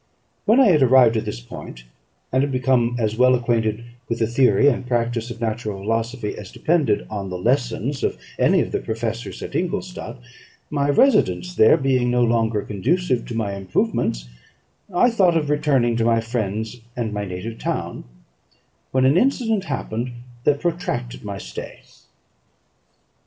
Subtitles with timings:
[0.45, 1.83] When I had arrived at this point,
[2.31, 6.51] and had become as well acquainted with the theory and practice of natural philosophy as
[6.51, 10.17] depended on the lessons of any of the professors at Ingolstadt,
[10.71, 14.27] my residence there being no longer conducive to my improvements,
[14.91, 18.05] I thought of returning to my friends and my native town,
[18.91, 20.13] when an incident happened
[20.45, 21.77] that protracted my stay.